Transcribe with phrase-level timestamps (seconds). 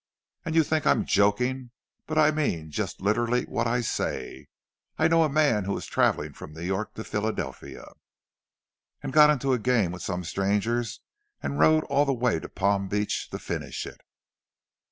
[0.43, 1.69] And you think I'm joking,
[2.07, 4.47] but I mean just literally what I say.
[4.97, 7.85] I know a man who was travelling from New York to Philadelphia,
[9.03, 11.01] and got into a game with some strangers,
[11.43, 14.01] and rode all the way to Palm Beach to finish it!"